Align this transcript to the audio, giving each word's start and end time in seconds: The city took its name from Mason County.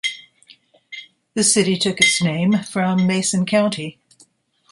The 1.35 1.43
city 1.43 1.77
took 1.77 1.99
its 2.01 2.23
name 2.23 2.53
from 2.63 3.05
Mason 3.05 3.45
County. 3.45 3.99